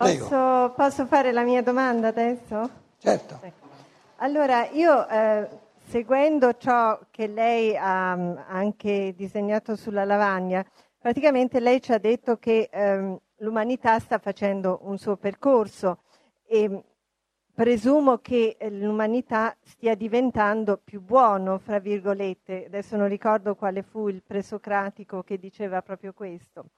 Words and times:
Posso, 0.00 0.72
posso, 0.74 1.04
fare 1.04 1.30
la 1.30 1.42
mia 1.42 1.62
domanda 1.62 2.08
adesso? 2.08 2.70
Certo. 2.96 3.38
Allora, 4.16 4.66
io 4.70 5.06
eh, 5.06 5.46
seguendo 5.88 6.56
ciò 6.56 6.98
che 7.10 7.26
lei 7.26 7.76
ha 7.76 8.12
anche 8.12 9.12
disegnato 9.14 9.76
sulla 9.76 10.06
lavagna, 10.06 10.64
praticamente 10.98 11.60
lei 11.60 11.82
ci 11.82 11.92
ha 11.92 11.98
detto 11.98 12.38
che 12.38 12.70
ehm, 12.72 13.20
l'umanità 13.40 13.98
sta 13.98 14.16
facendo 14.16 14.78
un 14.84 14.96
suo 14.96 15.16
percorso 15.18 15.98
e 16.46 16.82
presumo 17.52 18.20
che 18.20 18.56
l'umanità 18.70 19.54
stia 19.62 19.94
diventando 19.94 20.80
più 20.82 21.02
buono, 21.02 21.58
fra 21.58 21.78
virgolette. 21.78 22.64
Adesso 22.68 22.96
non 22.96 23.06
ricordo 23.06 23.54
quale 23.54 23.82
fu 23.82 24.08
il 24.08 24.22
presocratico 24.26 25.22
che 25.22 25.38
diceva 25.38 25.82
proprio 25.82 26.14
questo. 26.14 26.70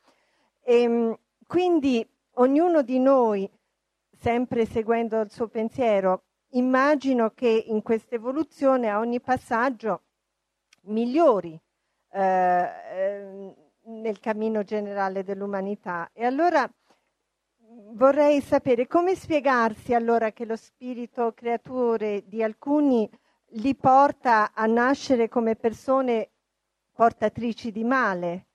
E, 0.61 0.83
ehm, 0.83 1.19
quindi 1.47 2.05
ognuno 2.35 2.83
di 2.83 2.99
noi, 2.99 3.51
sempre 4.11 4.67
seguendo 4.67 5.21
il 5.21 5.31
suo 5.31 5.49
pensiero, 5.49 6.25
immagino 6.51 7.31
che 7.31 7.49
in 7.49 7.83
questa 7.83 8.15
evoluzione 8.15 8.89
a 8.89 8.99
ogni 8.99 9.21
passaggio 9.21 10.03
migliori 10.83 11.59
eh, 12.11 12.71
eh, 12.93 13.55
nel 13.85 14.21
cammino 14.21 14.63
generale 14.63 15.25
dell'umanità. 15.25 16.11
E 16.13 16.25
allora 16.25 16.71
vorrei 17.95 18.41
sapere 18.41 18.87
come 18.87 19.15
spiegarsi 19.15 19.95
allora 19.95 20.33
che 20.33 20.45
lo 20.45 20.57
spirito 20.57 21.33
creatore 21.33 22.25
di 22.27 22.43
alcuni 22.43 23.09
li 23.55 23.75
porta 23.75 24.53
a 24.55 24.67
nascere 24.67 25.29
come 25.29 25.57
persone 25.57 26.31
portatrici 26.93 27.73
di 27.73 27.85
male. 27.85 28.47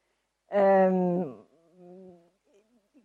Um, 0.50 1.47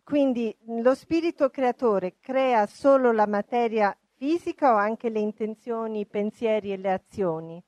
quindi 0.03 0.55
lo 0.67 0.95
spirito 0.95 1.49
creatore 1.51 2.17
crea 2.21 2.67
solo 2.67 3.13
la 3.13 3.27
materia 3.27 3.97
fisica 4.17 4.73
o 4.73 4.77
anche 4.77 5.09
le 5.09 5.21
intenzioni, 5.21 6.01
i 6.01 6.07
pensieri 6.07 6.73
e 6.73 6.77
le 6.77 6.93
azioni? 6.93 7.63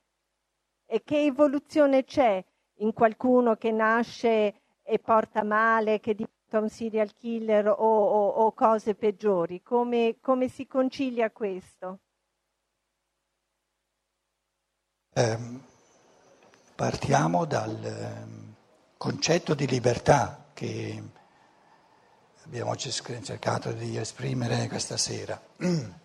E 0.87 1.03
che 1.03 1.25
evoluzione 1.25 2.05
c'è 2.05 2.45
in 2.79 2.93
qualcuno 2.93 3.57
che 3.57 3.71
nasce 3.71 4.63
e 4.83 4.99
porta 4.99 5.43
male, 5.43 6.01
che 6.01 6.15
diventa 6.15 6.59
un 6.59 6.69
serial 6.69 7.15
killer 7.15 7.69
o, 7.69 7.75
o, 7.75 8.29
o 8.29 8.53
cose 8.53 8.95
peggiori? 8.95 9.63
Come, 9.63 10.17
come, 10.21 10.49
si 10.49 10.67
concilia 10.67 11.31
questo? 11.31 12.01
Eh, 15.13 15.39
partiamo 16.75 17.45
dal 17.45 17.85
eh, 17.85 18.55
concetto 18.97 19.55
di 19.55 19.67
libertà 19.67 20.51
che 20.53 21.03
abbiamo 22.47 22.77
cercato 22.77 23.73
di 23.73 23.97
esprimere 23.97 24.69
questa 24.69 24.97
sera. 24.99 25.41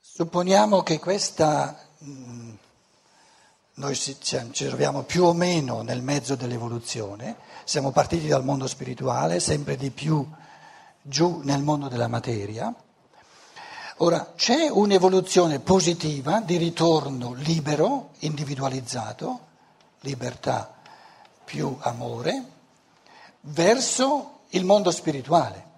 Supponiamo 0.00 0.82
che 0.82 0.98
questa, 0.98 1.78
mm, 2.04 2.52
noi 3.74 3.94
ci 3.94 4.18
troviamo 4.66 5.04
più 5.04 5.24
o 5.24 5.32
meno 5.32 5.82
nel 5.82 6.02
mezzo 6.02 6.34
dell'evoluzione, 6.34 7.36
siamo 7.64 7.92
partiti 7.92 8.26
dal 8.26 8.44
mondo 8.44 8.66
spirituale, 8.66 9.38
sempre 9.38 9.76
di 9.76 9.90
più 9.90 10.28
giù 11.00 11.40
nel 11.44 11.62
mondo 11.62 11.88
della 11.88 12.08
materia. 12.08 12.74
Ora 13.98 14.32
c'è 14.34 14.68
un'evoluzione 14.68 15.60
positiva 15.60 16.40
di 16.40 16.56
ritorno 16.56 17.32
libero, 17.34 18.10
individualizzato, 18.20 19.38
libertà 20.00 20.74
più 21.44 21.76
amore, 21.80 22.60
verso 23.42 24.40
il 24.50 24.64
mondo 24.64 24.90
spirituale. 24.90 25.70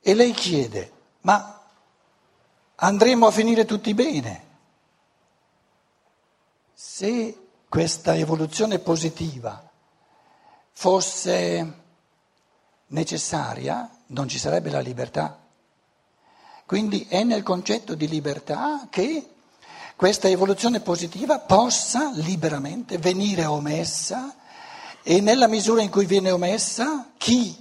E 0.00 0.14
lei 0.14 0.32
chiede, 0.32 0.92
ma 1.22 1.62
andremo 2.76 3.26
a 3.26 3.30
finire 3.30 3.64
tutti 3.64 3.94
bene? 3.94 4.42
Se 6.74 7.48
questa 7.68 8.14
evoluzione 8.14 8.78
positiva 8.78 9.70
fosse 10.72 11.82
necessaria, 12.88 13.90
non 14.08 14.28
ci 14.28 14.38
sarebbe 14.38 14.70
la 14.70 14.80
libertà. 14.80 15.40
Quindi 16.66 17.06
è 17.08 17.24
nel 17.24 17.42
concetto 17.42 17.94
di 17.94 18.08
libertà 18.08 18.86
che 18.90 19.30
questa 19.96 20.28
evoluzione 20.28 20.80
positiva 20.80 21.38
possa 21.38 22.10
liberamente 22.14 22.98
venire 22.98 23.44
omessa 23.44 24.34
e 25.06 25.20
nella 25.20 25.48
misura 25.48 25.82
in 25.82 25.90
cui 25.90 26.06
viene 26.06 26.30
omessa, 26.30 27.12
chi 27.18 27.54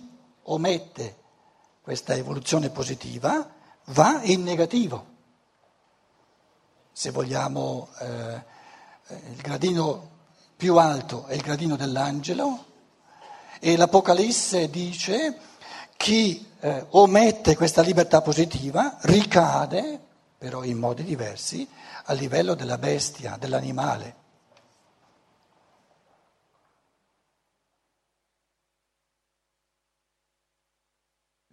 omette 0.44 1.18
questa 1.82 2.16
evoluzione 2.16 2.70
positiva 2.70 3.54
va 3.88 4.22
in 4.24 4.44
negativo. 4.44 5.06
Se 6.94 7.12
vogliamo, 7.12 7.90
eh, 8.00 8.44
il 9.32 9.42
gradino 9.42 10.12
più 10.56 10.78
alto 10.78 11.26
è 11.26 11.34
il 11.34 11.42
gradino 11.42 11.76
dell'angelo 11.76 12.66
e 13.60 13.76
l'Apocalisse 13.76 14.70
dice 14.70 15.38
chi 15.98 16.48
eh, 16.62 16.86
omette 16.92 17.58
questa 17.58 17.82
libertà 17.82 18.22
positiva 18.22 19.00
ricade, 19.02 20.00
però 20.38 20.64
in 20.64 20.78
modi 20.78 21.04
diversi, 21.04 21.68
a 22.06 22.14
livello 22.14 22.54
della 22.54 22.78
bestia, 22.78 23.36
dell'animale. 23.38 24.22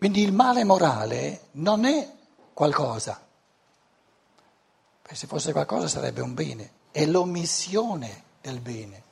Quindi 0.00 0.22
il 0.22 0.32
male 0.32 0.64
morale 0.64 1.48
non 1.52 1.84
è 1.84 2.10
qualcosa, 2.54 3.22
se 5.02 5.26
fosse 5.26 5.52
qualcosa 5.52 5.88
sarebbe 5.88 6.22
un 6.22 6.32
bene, 6.32 6.72
è 6.90 7.04
l'omissione 7.04 8.22
del 8.40 8.60
bene. 8.60 9.02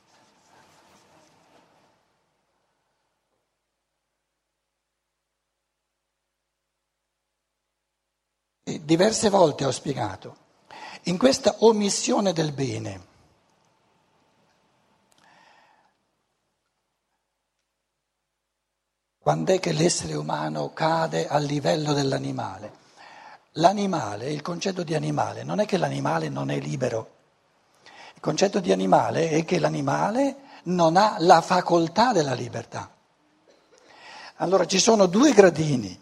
E 8.63 8.83
diverse 8.83 9.29
volte 9.29 9.65
ho 9.65 9.71
spiegato, 9.71 10.37
in 11.03 11.19
questa 11.19 11.57
omissione 11.59 12.33
del 12.33 12.51
bene, 12.51 13.08
Quando 19.21 19.51
è 19.51 19.59
che 19.59 19.73
l'essere 19.73 20.13
umano 20.13 20.71
cade 20.71 21.27
al 21.27 21.43
livello 21.43 21.91
dell'animale? 21.91 22.71
L'animale, 23.53 24.31
il 24.31 24.41
concetto 24.41 24.81
di 24.83 24.95
animale, 24.95 25.43
non 25.43 25.59
è 25.59 25.65
che 25.65 25.75
l'animale 25.75 26.29
non 26.29 26.49
è 26.49 26.57
libero. 26.57 27.15
Il 28.15 28.21
concetto 28.21 28.61
di 28.61 28.71
animale 28.71 29.29
è 29.29 29.43
che 29.43 29.59
l'animale 29.59 30.37
non 30.63 30.95
ha 30.95 31.17
la 31.19 31.41
facoltà 31.41 32.13
della 32.13 32.33
libertà. 32.33 32.89
Allora 34.37 34.65
ci 34.65 34.79
sono 34.79 35.05
due 35.05 35.33
gradini. 35.33 35.99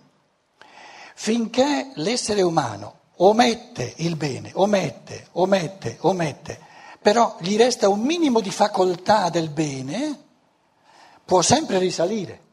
Finché 1.16 1.94
l'essere 1.96 2.44
umano 2.44 3.00
omette 3.16 3.96
il 3.98 4.16
bene, 4.16 4.52
omette, 4.54 5.30
omette, 5.32 5.98
omette, 6.02 6.60
però 7.02 7.36
gli 7.40 7.58
resta 7.58 7.90
un 7.90 8.02
minimo 8.02 8.42
di 8.42 8.52
facoltà 8.52 9.30
del 9.30 9.50
bene, 9.50 10.20
può 11.26 11.42
sempre 11.42 11.80
risalire. 11.80 12.46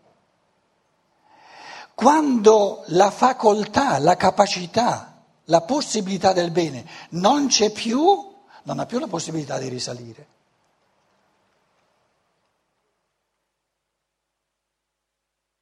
Quando 1.95 2.83
la 2.89 3.11
facoltà, 3.11 3.99
la 3.99 4.17
capacità, 4.17 5.23
la 5.45 5.61
possibilità 5.61 6.33
del 6.33 6.51
bene 6.51 6.85
non 7.11 7.47
c'è 7.47 7.71
più, 7.71 8.33
non 8.65 8.79
ha 8.79 8.87
più 8.87 8.99
la 8.99 9.07
possibilità 9.07 9.59
di 9.59 9.69
risalire. 9.69 10.27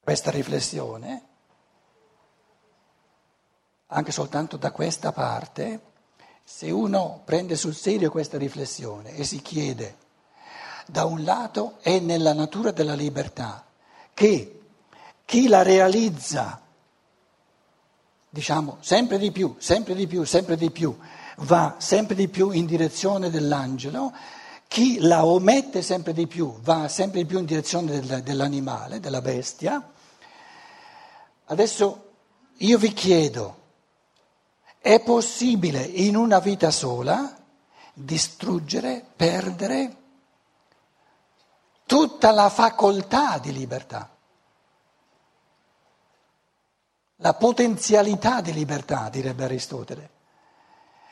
Questa 0.01 0.31
riflessione, 0.31 1.27
anche 3.87 4.11
soltanto 4.11 4.57
da 4.57 4.73
questa 4.73 5.13
parte, 5.13 5.91
se 6.43 6.71
uno 6.71 7.23
prende 7.25 7.57
sul 7.57 7.75
serio 7.75 8.11
questa 8.11 8.37
riflessione 8.37 9.15
e 9.15 9.25
si 9.25 9.41
chiede, 9.41 9.99
da 10.87 11.05
un 11.05 11.23
lato 11.23 11.79
è 11.83 12.01
nella 12.01 12.33
natura 12.33 12.73
della 12.73 12.95
libertà 12.95 13.65
che 14.13 14.62
chi 15.25 15.49
la 15.49 15.63
realizza, 15.63 16.61
diciamo, 18.29 18.79
sempre 18.81 19.19
di 19.19 19.31
più, 19.31 19.57
sempre 19.59 19.95
di 19.95 20.07
più, 20.07 20.25
sempre 20.25 20.57
di 20.57 20.71
più, 20.71 20.97
va 21.39 21.77
sempre 21.79 22.15
di 22.15 22.29
più 22.29 22.51
in 22.51 22.67
direzione 22.67 23.31
dell'angelo, 23.31 24.13
chi 24.69 25.01
la 25.01 25.25
omette 25.25 25.83
sempre 25.83 26.13
di 26.13 26.27
più, 26.27 26.59
va 26.61 26.89
sempre 26.89 27.21
di 27.21 27.27
più 27.27 27.39
in 27.39 27.45
direzione 27.45 28.01
del, 28.01 28.23
dell'animale, 28.23 29.01
della 29.01 29.21
bestia. 29.21 29.93
Adesso 31.45 32.11
io 32.57 32.79
vi 32.79 32.93
chiedo, 32.93 33.61
è 34.79 35.01
possibile 35.01 35.83
in 35.83 36.17
una 36.17 36.39
vita 36.39 36.71
sola 36.71 37.37
distruggere, 37.93 39.05
perdere 39.15 39.97
tutta 41.87 42.31
la 42.31 42.49
facoltà 42.49 43.39
di 43.39 43.53
libertà, 43.53 44.12
la 47.23 47.35
potenzialità 47.35 48.41
di 48.41 48.53
libertà, 48.53 49.09
direbbe 49.09 49.45
Aristotele. 49.45 50.11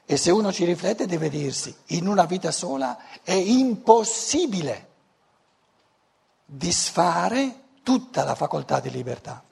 E 0.04 0.16
se 0.16 0.32
uno 0.32 0.52
ci 0.52 0.64
riflette 0.64 1.06
deve 1.06 1.28
dirsi, 1.28 1.74
in 1.88 2.08
una 2.08 2.24
vita 2.24 2.50
sola 2.50 2.98
è 3.22 3.32
impossibile 3.32 4.88
disfare 6.44 7.60
tutta 7.84 8.24
la 8.24 8.34
facoltà 8.34 8.80
di 8.80 8.90
libertà. 8.90 9.44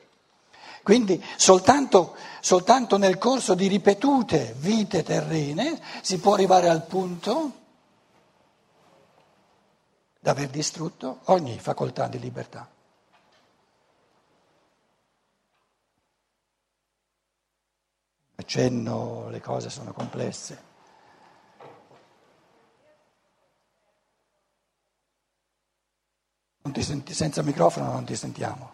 Quindi 0.83 1.23
soltanto, 1.37 2.17
soltanto 2.41 2.97
nel 2.97 3.19
corso 3.19 3.55
di 3.55 3.69
ripetute 3.69 4.55
vite 4.59 5.05
terrene 5.05 5.81
si 6.03 6.19
può 6.19 6.35
arrivare 6.35 6.69
al 6.69 6.85
punto 6.87 7.53
di 10.19 10.29
aver 10.29 10.49
distrutto 10.49 11.21
ogni 11.27 11.57
facoltà 11.61 12.09
di 12.09 12.19
libertà. 12.19 12.69
Accenno, 18.53 19.29
le 19.29 19.43
cose 19.43 19.69
sono 19.69 19.93
complesse. 19.93 20.65
Senti, 26.79 27.13
senza 27.13 27.43
microfono 27.43 27.93
non 27.93 28.05
ti 28.07 28.17
sentiamo. 28.17 28.71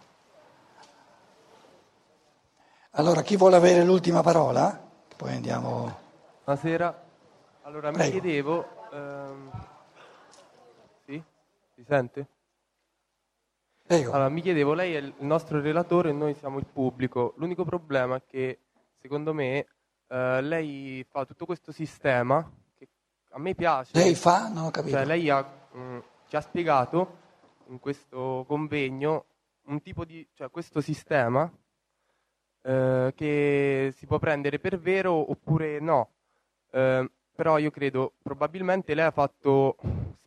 Allora, 2.92 3.22
chi 3.22 3.34
vuole 3.34 3.56
avere 3.56 3.82
l'ultima 3.82 4.22
parola? 4.22 4.80
Poi 5.16 5.32
andiamo. 5.32 5.98
Buonasera. 6.44 7.02
Allora, 7.62 7.88
mi 7.90 7.96
Prego. 7.96 8.20
chiedevo. 8.20 8.66
ehm, 8.92 9.50
Sì? 11.04 11.20
Si 11.74 11.84
sente? 11.84 12.26
Prego. 13.82 14.12
Allora, 14.12 14.28
mi 14.28 14.40
chiedevo, 14.40 14.72
lei 14.72 14.94
è 14.94 14.98
il 14.98 15.14
nostro 15.18 15.60
relatore 15.60 16.10
e 16.10 16.12
noi 16.12 16.34
siamo 16.34 16.58
il 16.60 16.66
pubblico. 16.66 17.34
L'unico 17.38 17.64
problema 17.64 18.14
è 18.16 18.22
che, 18.24 18.58
secondo 19.04 19.34
me, 19.34 19.66
eh, 20.08 20.40
lei 20.40 21.04
fa 21.06 21.26
tutto 21.26 21.44
questo 21.44 21.72
sistema 21.72 22.50
che 22.74 22.88
a 23.32 23.38
me 23.38 23.54
piace. 23.54 23.90
Lei 23.92 24.14
fa? 24.14 24.48
Non 24.48 24.64
ho 24.64 24.70
capito. 24.70 24.96
Cioè, 24.96 25.04
lei 25.04 25.28
ha, 25.28 25.42
mh, 25.42 25.98
ci 26.26 26.36
ha 26.36 26.40
spiegato 26.40 27.18
in 27.66 27.78
questo 27.80 28.44
convegno 28.48 29.26
un 29.66 29.82
tipo 29.82 30.06
di, 30.06 30.26
cioè 30.32 30.48
questo 30.50 30.80
sistema 30.80 31.50
eh, 32.62 33.12
che 33.14 33.92
si 33.94 34.06
può 34.06 34.18
prendere 34.18 34.58
per 34.58 34.78
vero 34.78 35.30
oppure 35.30 35.80
no. 35.80 36.08
Eh, 36.70 37.10
però 37.34 37.58
io 37.58 37.70
credo 37.70 38.14
probabilmente 38.22 38.94
lei 38.94 39.04
ha 39.04 39.10
fatto, 39.10 39.76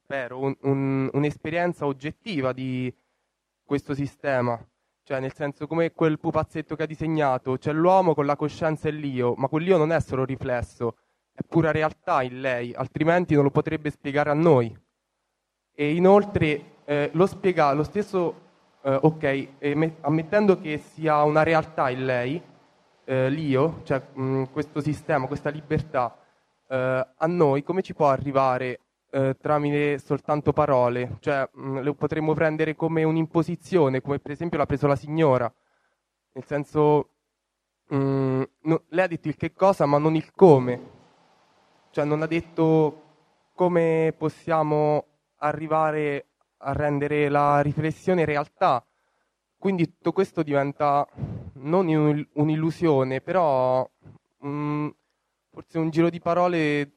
spero, 0.04 0.38
un- 0.40 0.56
un- 0.62 1.10
un'esperienza 1.14 1.88
oggettiva 1.88 2.54
di 2.54 2.94
questo 3.64 3.96
sistema. 3.96 4.56
Cioè, 5.08 5.22
nel 5.22 5.34
senso, 5.34 5.68
come 5.68 5.94
quel 5.94 6.20
pupazzetto 6.20 6.76
che 6.76 6.84
ha 6.84 6.86
disegnato, 6.86 7.58
c'è 7.58 7.72
l'uomo 7.72 8.14
con 8.14 8.26
la 8.26 8.36
coscienza 8.36 8.90
e 8.90 8.92
l'io, 8.92 9.36
ma 9.38 9.48
quell'io 9.48 9.78
non 9.78 9.94
è 9.94 10.02
solo 10.02 10.26
riflesso, 10.26 10.98
è 11.32 11.44
pura 11.48 11.72
realtà 11.72 12.24
in 12.24 12.42
lei, 12.42 12.74
altrimenti 12.74 13.34
non 13.34 13.46
lo 13.46 13.50
potrebbe 13.50 13.90
spiegare 13.90 14.32
a 14.32 14.34
noi. 14.34 14.78
E 15.74 15.96
inoltre 15.96 16.82
eh, 16.84 17.10
lo 17.14 17.26
spiega 17.26 17.72
lo 17.72 17.86
stesso, 17.86 18.36
eh, 18.84 19.00
ok, 19.02 19.48
e 19.60 19.76
me- 19.76 19.96
ammettendo 20.02 20.60
che 20.60 20.78
sia 20.78 21.24
una 21.24 21.44
realtà 21.44 21.90
in 21.90 22.04
lei, 22.04 22.42
eh, 23.06 23.30
l'io, 23.30 23.80
cioè 23.84 24.02
mh, 24.12 24.44
questo 24.52 24.82
sistema, 24.82 25.26
questa 25.28 25.50
libertà, 25.50 26.18
eh, 26.68 27.08
a 27.16 27.28
noi 27.28 27.64
come 27.64 27.82
ci 27.82 27.94
può 27.94 28.10
arrivare 28.10 28.82
eh, 29.12 29.36
tramite 29.40 30.00
soltanto 30.00 30.54
parole? 30.54 31.18
Cioè 31.20 31.50
mh, 31.52 31.82
lo 31.82 31.94
potremmo 31.94 32.34
prendere 32.34 32.76
come 32.76 33.04
un'imposizione, 33.04 34.02
come 34.02 34.20
per 34.20 34.32
esempio 34.32 34.58
l'ha 34.58 34.66
preso 34.66 34.88
la 34.88 34.96
signora, 34.96 35.52
nel 36.34 36.46
senso, 36.46 37.10
mh, 37.88 38.44
no- 38.62 38.84
lei 38.90 39.06
ha 39.06 39.08
detto 39.08 39.28
il 39.28 39.36
che 39.36 39.54
cosa 39.54 39.86
ma 39.86 39.98
non 39.98 40.16
il 40.16 40.32
come, 40.34 40.82
cioè 41.92 42.06
non 42.06 42.22
ha 42.22 42.28
detto 42.28 43.04
come 43.54 44.14
possiamo 44.18 45.06
arrivare 45.38 46.28
a 46.60 46.74
rendere 46.74 47.30
la 47.30 47.60
riflessione 47.62 48.26
realtà. 48.26 48.86
Quindi 49.58 49.86
tutto 49.88 50.12
questo 50.12 50.44
diventa 50.44 51.08
non 51.56 51.88
un- 51.88 52.26
un'illusione, 52.34 53.22
però 53.22 53.88
mm, 54.46 54.88
forse 55.52 55.80
un 55.80 55.90
giro 55.90 56.10
di 56.10 56.20
parole 56.20 56.92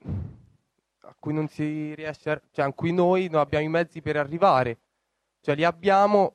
cui 1.20 1.32
non 1.32 1.46
si 1.46 1.94
riesce, 1.94 2.30
a, 2.30 2.40
cioè 2.50 2.64
a 2.64 2.72
cui 2.72 2.92
noi 2.92 3.28
non 3.28 3.40
abbiamo 3.40 3.64
i 3.64 3.68
mezzi 3.68 4.00
per 4.00 4.16
arrivare. 4.16 4.78
Cioè 5.40 5.54
li 5.54 5.64
abbiamo, 5.64 6.34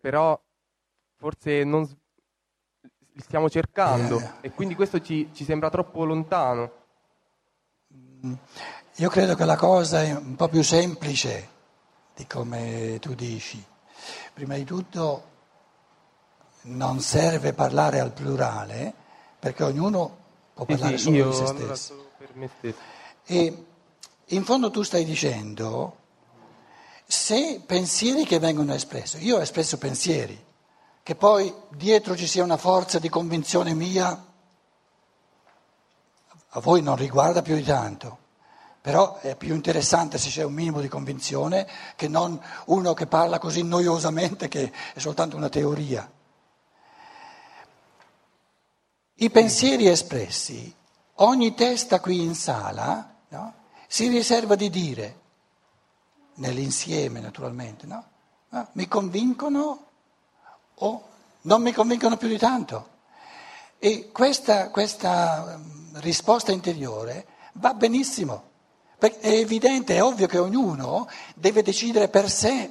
però 0.00 0.40
forse 1.16 1.64
non 1.64 1.82
li 1.82 3.20
stiamo 3.20 3.50
cercando 3.50 4.20
e 4.40 4.50
quindi 4.50 4.74
questo 4.74 5.00
ci, 5.00 5.30
ci 5.34 5.44
sembra 5.44 5.68
troppo 5.68 6.04
lontano. 6.04 6.72
Io 8.96 9.08
credo 9.10 9.34
che 9.34 9.44
la 9.44 9.56
cosa 9.56 10.02
è 10.02 10.14
un 10.14 10.36
po' 10.36 10.48
più 10.48 10.62
semplice 10.62 11.48
di 12.14 12.26
come 12.26 12.98
tu 13.00 13.14
dici. 13.14 13.62
Prima 14.32 14.54
di 14.54 14.64
tutto 14.64 15.34
non 16.62 17.00
serve 17.00 17.52
parlare 17.52 18.00
al 18.00 18.12
plurale 18.12 18.92
perché 19.38 19.64
ognuno 19.64 20.24
può 20.54 20.64
parlare 20.64 20.98
sì, 20.98 21.04
solo 21.04 21.28
di 21.28 21.34
se 21.34 21.46
stesso. 21.46 22.10
E 23.26 23.64
in 24.24 24.44
fondo 24.44 24.70
tu 24.70 24.82
stai 24.82 25.04
dicendo, 25.04 25.96
se 27.06 27.60
pensieri 27.64 28.24
che 28.24 28.38
vengono 28.38 28.74
espressi, 28.74 29.24
io 29.24 29.36
ho 29.36 29.40
espresso 29.40 29.78
pensieri, 29.78 30.44
che 31.02 31.14
poi 31.14 31.54
dietro 31.70 32.16
ci 32.16 32.26
sia 32.26 32.42
una 32.42 32.56
forza 32.56 32.98
di 32.98 33.08
convinzione 33.08 33.74
mia, 33.74 34.24
a 36.48 36.60
voi 36.60 36.82
non 36.82 36.96
riguarda 36.96 37.42
più 37.42 37.54
di 37.54 37.62
tanto, 37.62 38.18
però 38.80 39.18
è 39.20 39.36
più 39.36 39.54
interessante 39.54 40.18
se 40.18 40.30
c'è 40.30 40.44
un 40.44 40.52
minimo 40.52 40.80
di 40.80 40.88
convinzione 40.88 41.68
che 41.96 42.08
non 42.08 42.40
uno 42.66 42.94
che 42.94 43.06
parla 43.06 43.38
così 43.38 43.62
noiosamente 43.62 44.48
che 44.48 44.72
è 44.94 44.98
soltanto 44.98 45.36
una 45.36 45.48
teoria. 45.48 46.10
I 49.14 49.30
pensieri 49.30 49.86
espressi, 49.86 50.74
ogni 51.14 51.54
testa 51.54 52.00
qui 52.00 52.20
in 52.20 52.34
sala 52.34 53.15
no, 53.28 53.54
si 53.86 54.08
riserva 54.08 54.54
di 54.54 54.70
dire, 54.70 55.20
nell'insieme 56.36 57.20
naturalmente, 57.20 57.86
no? 57.86 58.04
Mi 58.72 58.88
convincono 58.88 59.84
o 60.74 61.02
non 61.42 61.62
mi 61.62 61.72
convincono 61.72 62.16
più 62.16 62.28
di 62.28 62.38
tanto. 62.38 62.94
E 63.78 64.10
questa, 64.10 64.70
questa 64.70 65.58
mm, 65.58 65.96
risposta 65.96 66.52
interiore 66.52 67.26
va 67.54 67.74
benissimo, 67.74 68.42
perché 68.98 69.20
è 69.20 69.32
evidente, 69.32 69.96
è 69.96 70.02
ovvio 70.02 70.26
che 70.26 70.38
ognuno 70.38 71.08
deve 71.34 71.62
decidere 71.62 72.08
per 72.08 72.30
sé, 72.30 72.70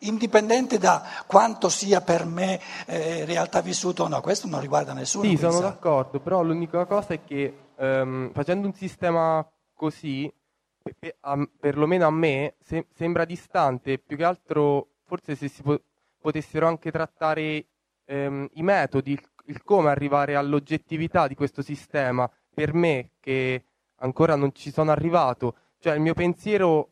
indipendente 0.00 0.78
da 0.78 1.02
quanto 1.26 1.68
sia 1.68 2.00
per 2.00 2.24
me 2.24 2.60
eh, 2.86 3.24
realtà 3.24 3.60
vissuta 3.60 4.02
o 4.02 4.08
no, 4.08 4.20
questo 4.20 4.46
non 4.48 4.60
riguarda 4.60 4.92
nessuno. 4.92 5.24
Sì, 5.24 5.32
in 5.32 5.38
sono 5.38 5.60
d'accordo, 5.60 6.20
però 6.20 6.42
l'unica 6.42 6.84
cosa 6.84 7.14
è 7.14 7.24
che 7.24 7.56
ehm, 7.76 8.32
facendo 8.32 8.66
un 8.66 8.74
sistema 8.74 9.46
così, 9.82 10.32
pe- 10.80 10.94
pe- 10.96 11.16
a- 11.22 11.48
perlomeno 11.58 12.06
a 12.06 12.10
me, 12.10 12.54
se- 12.62 12.86
sembra 12.94 13.24
distante, 13.24 13.98
più 13.98 14.16
che 14.16 14.22
altro 14.22 14.90
forse 15.06 15.34
se 15.34 15.48
si 15.48 15.60
po- 15.60 15.82
potessero 16.20 16.68
anche 16.68 16.92
trattare 16.92 17.66
ehm, 18.04 18.48
i 18.54 18.62
metodi, 18.62 19.10
il, 19.10 19.20
il 19.46 19.64
come 19.64 19.90
arrivare 19.90 20.36
all'oggettività 20.36 21.26
di 21.26 21.34
questo 21.34 21.62
sistema, 21.62 22.30
per 22.54 22.74
me 22.74 23.10
che 23.18 23.64
ancora 23.96 24.36
non 24.36 24.54
ci 24.54 24.70
sono 24.70 24.92
arrivato, 24.92 25.56
cioè 25.80 25.94
il 25.94 26.00
mio 26.00 26.14
pensiero 26.14 26.90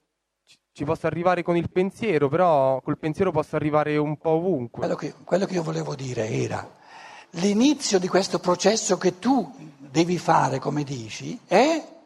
ci 0.72 0.84
posso 0.84 1.06
arrivare 1.06 1.44
con 1.44 1.56
il 1.56 1.70
pensiero, 1.70 2.28
però 2.28 2.80
col 2.80 2.98
pensiero 2.98 3.30
posso 3.30 3.54
arrivare 3.54 3.96
un 3.98 4.16
po' 4.16 4.30
ovunque. 4.30 4.80
Quello 4.80 4.96
che, 4.96 5.14
quello 5.22 5.46
che 5.46 5.54
io 5.54 5.62
volevo 5.62 5.94
dire 5.94 6.28
era 6.28 6.68
l'inizio 7.34 8.00
di 8.00 8.08
questo 8.08 8.40
processo 8.40 8.98
che 8.98 9.20
tu 9.20 9.48
devi 9.78 10.18
fare, 10.18 10.58
come 10.58 10.82
dici, 10.82 11.38
è 11.46 11.98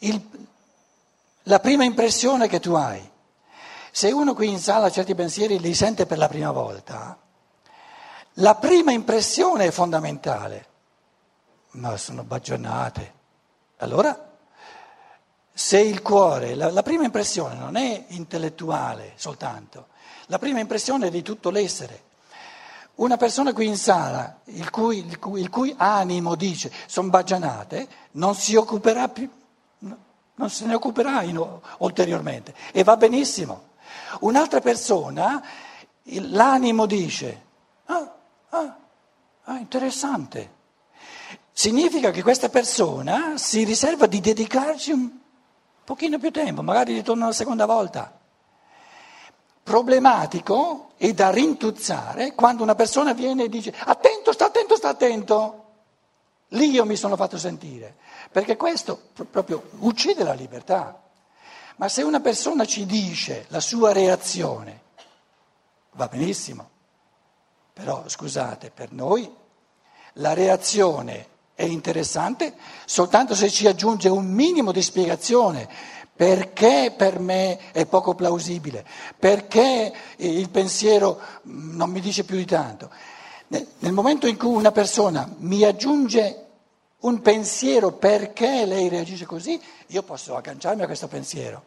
il- 0.00 0.48
la 1.44 1.60
prima 1.60 1.84
impressione 1.84 2.48
che 2.48 2.60
tu 2.60 2.74
hai. 2.74 3.08
Se 3.92 4.10
uno 4.12 4.34
qui 4.34 4.48
in 4.48 4.58
sala 4.58 4.90
certi 4.90 5.14
pensieri 5.14 5.58
li 5.58 5.74
sente 5.74 6.06
per 6.06 6.18
la 6.18 6.28
prima 6.28 6.52
volta, 6.52 7.18
la 8.34 8.54
prima 8.54 8.92
impressione 8.92 9.66
è 9.66 9.70
fondamentale. 9.70 10.66
Ma 11.72 11.96
sono 11.96 12.22
bagionate. 12.22 13.14
Allora, 13.78 14.28
se 15.52 15.80
il 15.80 16.02
cuore, 16.02 16.54
la, 16.54 16.70
la 16.70 16.82
prima 16.82 17.04
impressione 17.04 17.54
non 17.54 17.76
è 17.76 18.04
intellettuale 18.08 19.12
soltanto, 19.16 19.88
la 20.26 20.38
prima 20.38 20.60
impressione 20.60 21.08
è 21.08 21.10
di 21.10 21.22
tutto 21.22 21.50
l'essere. 21.50 22.08
Una 22.96 23.16
persona 23.16 23.52
qui 23.52 23.66
in 23.66 23.76
sala, 23.76 24.40
il 24.46 24.70
cui, 24.70 24.98
il 24.98 25.18
cui- 25.18 25.40
il 25.40 25.48
cui 25.48 25.74
animo 25.76 26.34
dice 26.34 26.72
sono 26.86 27.08
baggianate, 27.08 27.88
non 28.12 28.34
si 28.34 28.56
occuperà 28.56 29.08
più, 29.08 29.30
non 30.40 30.50
se 30.50 30.64
ne 30.64 30.74
occuperà 30.74 31.22
in- 31.22 31.60
ulteriormente 31.78 32.54
e 32.72 32.82
va 32.82 32.96
benissimo, 32.96 33.68
Un'altra 34.20 34.60
persona, 34.60 35.42
l'animo 36.02 36.86
dice, 36.86 37.42
ah, 37.86 38.14
ah, 38.50 38.76
ah, 39.44 39.58
interessante. 39.58 40.58
Significa 41.52 42.10
che 42.10 42.22
questa 42.22 42.48
persona 42.48 43.36
si 43.36 43.64
riserva 43.64 44.06
di 44.06 44.20
dedicarci 44.20 44.92
un 44.92 45.10
pochino 45.84 46.18
più 46.18 46.30
tempo, 46.30 46.62
magari 46.62 46.94
ritorna 46.94 47.24
una 47.24 47.32
seconda 47.32 47.66
volta. 47.66 48.18
Problematico 49.62 50.90
e 50.96 51.12
da 51.12 51.30
rintuzzare 51.30 52.34
quando 52.34 52.62
una 52.62 52.74
persona 52.74 53.12
viene 53.12 53.44
e 53.44 53.48
dice 53.48 53.74
attento, 53.78 54.32
sta 54.32 54.46
attento, 54.46 54.76
sta 54.76 54.88
attento. 54.88 55.64
Lì 56.50 56.70
io 56.70 56.84
mi 56.84 56.96
sono 56.96 57.16
fatto 57.16 57.38
sentire, 57.38 57.96
perché 58.30 58.56
questo 58.56 59.00
proprio 59.30 59.70
uccide 59.78 60.24
la 60.24 60.32
libertà. 60.32 61.00
Ma 61.76 61.88
se 61.88 62.02
una 62.02 62.20
persona 62.20 62.64
ci 62.64 62.86
dice 62.86 63.46
la 63.48 63.60
sua 63.60 63.92
reazione, 63.92 64.82
va 65.92 66.08
benissimo, 66.08 66.68
però 67.72 68.04
scusate, 68.06 68.70
per 68.70 68.92
noi 68.92 69.32
la 70.14 70.34
reazione 70.34 71.28
è 71.54 71.64
interessante 71.64 72.54
soltanto 72.84 73.34
se 73.34 73.50
ci 73.50 73.66
aggiunge 73.66 74.08
un 74.08 74.26
minimo 74.26 74.72
di 74.72 74.82
spiegazione 74.82 75.68
perché 76.20 76.92
per 76.94 77.18
me 77.18 77.72
è 77.72 77.86
poco 77.86 78.14
plausibile, 78.14 78.84
perché 79.18 79.90
il 80.16 80.50
pensiero 80.50 81.18
non 81.44 81.88
mi 81.90 82.00
dice 82.00 82.24
più 82.24 82.36
di 82.36 82.44
tanto. 82.44 82.90
Nel 83.50 83.92
momento 83.92 84.28
in 84.28 84.36
cui 84.36 84.54
una 84.54 84.70
persona 84.70 85.28
mi 85.38 85.64
aggiunge 85.64 86.46
un 87.00 87.20
pensiero 87.20 87.92
perché 87.92 88.64
lei 88.64 88.88
reagisce 88.88 89.26
così, 89.26 89.60
io 89.88 90.02
posso 90.04 90.36
agganciarmi 90.36 90.82
a 90.82 90.86
questo 90.86 91.08
pensiero. 91.08 91.64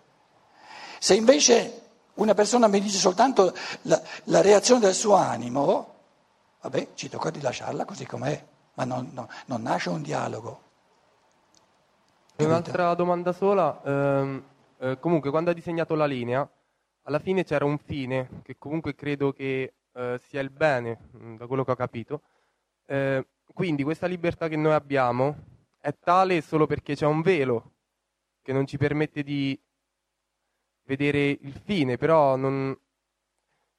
Se 1.00 1.14
invece 1.14 1.82
una 2.16 2.34
persona 2.34 2.68
mi 2.68 2.80
dice 2.80 2.98
soltanto 2.98 3.54
la, 3.82 4.02
la 4.26 4.42
reazione 4.42 4.80
del 4.80 4.94
suo 4.94 5.16
animo, 5.16 5.96
vabbè, 6.62 6.90
ci 6.94 7.10
tocca 7.10 7.30
di 7.32 7.42
lasciarla 7.42 7.84
così 7.84 8.06
com'è, 8.06 8.42
ma 8.76 8.86
non, 8.86 9.10
no, 9.12 9.28
non 9.48 9.62
nasce 9.62 9.90
un 9.90 10.02
dialogo. 10.02 10.62
Un'altra 12.38 12.94
domanda 12.94 13.34
sola, 13.34 13.82
ehm, 13.84 14.44
eh, 14.80 15.00
comunque 15.00 15.32
quando 15.32 15.50
ha 15.50 15.54
disegnato 15.54 15.96
la 15.96 16.06
linea, 16.06 16.50
alla 17.04 17.20
fine 17.20 17.44
c'era 17.44 17.66
un 17.66 17.78
fine, 17.78 18.42
che 18.44 18.56
comunque 18.58 18.96
credo 18.96 19.34
che 19.34 19.74
eh, 19.94 20.20
sia 20.28 20.42
il 20.42 20.50
bene, 20.50 21.10
mm, 21.18 21.38
da 21.38 21.48
quello 21.48 21.64
che 21.64 21.72
ho 21.72 21.76
capito. 21.76 22.22
Eh, 22.86 23.26
quindi 23.54 23.84
questa 23.84 24.08
libertà 24.08 24.48
che 24.48 24.56
noi 24.56 24.74
abbiamo 24.74 25.36
è 25.80 25.94
tale 26.00 26.42
solo 26.42 26.66
perché 26.66 26.96
c'è 26.96 27.06
un 27.06 27.22
velo 27.22 27.72
che 28.42 28.54
non 28.54 28.66
ci 28.66 28.78
permette 28.78 29.24
di 29.24 29.60
vedere 30.86 31.30
il 31.30 31.54
fine, 31.64 31.98
però 31.98 32.36
non, 32.36 32.78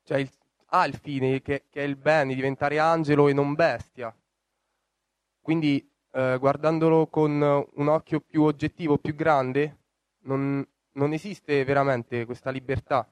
cioè 0.05 0.19
il, 0.19 0.31
ha 0.67 0.87
il 0.87 0.95
fine 0.97 1.43
che, 1.43 1.65
che, 1.71 1.81
è 1.81 1.85
il 1.85 1.97
bene, 1.97 2.35
diventare 2.35 2.79
angelo 2.79 3.29
e 3.29 3.33
non 3.33 3.55
bestia. 3.55 4.15
Quindi 5.41 5.87
eh, 6.13 6.37
guardandolo 6.39 7.07
con 7.09 7.31
un 7.41 7.89
occhio 7.89 8.21
più 8.21 8.43
oggettivo, 8.45 8.99
più 8.99 9.15
grande, 9.15 9.79
non, 10.25 10.67
non 10.93 11.13
esiste 11.13 11.65
veramente 11.65 12.25
questa 12.25 12.51
libertà. 12.51 13.07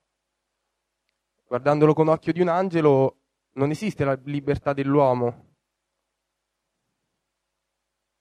Guardandolo 1.52 1.92
con 1.92 2.08
occhio 2.08 2.32
di 2.32 2.40
un 2.40 2.48
angelo, 2.48 3.18
non 3.56 3.68
esiste 3.68 4.06
la 4.06 4.18
libertà 4.24 4.72
dell'uomo. 4.72 5.56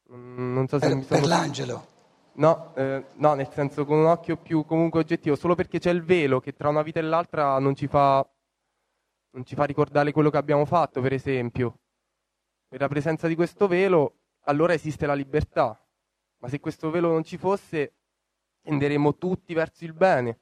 Non 0.10 0.68
so 0.68 0.78
se 0.78 0.88
per, 0.88 0.96
mi 0.98 1.04
sono... 1.04 1.20
per 1.22 1.30
l'angelo. 1.30 1.88
No, 2.34 2.76
eh, 2.76 3.06
no, 3.14 3.34
nel 3.36 3.48
senso 3.54 3.86
con 3.86 4.00
un 4.00 4.08
occhio 4.08 4.36
più 4.36 4.66
comunque 4.66 5.00
oggettivo, 5.00 5.38
solo 5.38 5.56
perché 5.56 5.80
c'è 5.80 5.92
il 5.92 6.04
velo 6.04 6.42
che 6.42 6.52
tra 6.52 6.68
una 6.68 6.82
vita 6.82 7.00
e 7.00 7.04
l'altra 7.04 7.58
non 7.60 7.74
ci 7.74 7.88
fa, 7.88 8.30
non 9.30 9.46
ci 9.46 9.56
fa 9.56 9.64
ricordare 9.64 10.12
quello 10.12 10.30
che 10.30 10.36
abbiamo 10.36 10.66
fatto, 10.66 11.00
per 11.00 11.14
esempio. 11.14 11.80
Per 12.68 12.82
la 12.82 12.90
presenza 12.90 13.30
di 13.30 13.36
questo 13.36 13.66
velo, 13.66 14.18
allora 14.42 14.74
esiste 14.74 15.06
la 15.06 15.14
libertà. 15.14 15.82
Ma 16.40 16.50
se 16.50 16.60
questo 16.60 16.90
velo 16.90 17.08
non 17.08 17.24
ci 17.24 17.38
fosse, 17.38 17.94
tenderemo 18.60 19.16
tutti 19.16 19.54
verso 19.54 19.86
il 19.86 19.94
bene. 19.94 20.38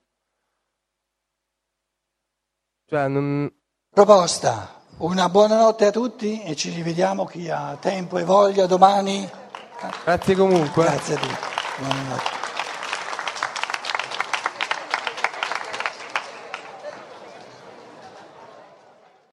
Cioè, 2.89 3.07
non... 3.07 3.47
Proposta. 3.93 4.81
Una 4.97 5.29
buonanotte 5.29 5.85
a 5.85 5.91
tutti 5.91 6.41
e 6.41 6.55
ci 6.55 6.71
rivediamo 6.71 7.23
chi 7.25 7.47
ha 7.47 7.77
tempo 7.79 8.17
e 8.17 8.23
voglia 8.23 8.65
domani. 8.65 9.29
Grazie 10.03 10.35
comunque. 10.35 10.83
Grazie 10.83 11.13
a 11.13 11.17
tutti. 11.19 11.35
Buonanotte. 11.77 12.38